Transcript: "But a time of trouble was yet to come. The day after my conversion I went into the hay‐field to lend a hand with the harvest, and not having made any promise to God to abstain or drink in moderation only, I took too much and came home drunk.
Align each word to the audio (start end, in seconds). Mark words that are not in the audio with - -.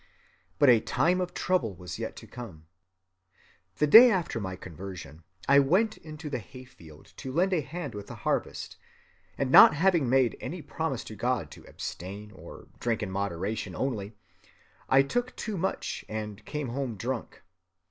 "But 0.57 0.67
a 0.69 0.79
time 0.79 1.21
of 1.21 1.35
trouble 1.35 1.75
was 1.75 1.99
yet 1.99 2.15
to 2.15 2.25
come. 2.25 2.65
The 3.75 3.85
day 3.85 4.09
after 4.09 4.39
my 4.39 4.55
conversion 4.55 5.23
I 5.47 5.59
went 5.59 5.95
into 5.97 6.27
the 6.27 6.39
hay‐field 6.39 7.15
to 7.17 7.31
lend 7.31 7.53
a 7.53 7.61
hand 7.61 7.93
with 7.93 8.07
the 8.07 8.15
harvest, 8.15 8.77
and 9.37 9.51
not 9.51 9.75
having 9.75 10.09
made 10.09 10.37
any 10.41 10.63
promise 10.63 11.03
to 11.03 11.15
God 11.15 11.51
to 11.51 11.67
abstain 11.67 12.31
or 12.31 12.67
drink 12.79 13.03
in 13.03 13.11
moderation 13.11 13.75
only, 13.75 14.17
I 14.89 15.03
took 15.03 15.35
too 15.35 15.55
much 15.55 16.03
and 16.09 16.43
came 16.45 16.69
home 16.69 16.95
drunk. 16.97 17.43